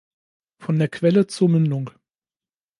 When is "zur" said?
1.27-1.47